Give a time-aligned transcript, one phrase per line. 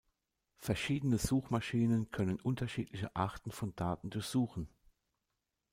[0.57, 4.67] Verschiedene Suchmaschinen können unterschiedliche Arten von Daten durchsuchen.